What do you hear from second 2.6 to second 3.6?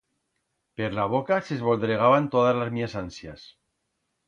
las mías ansias.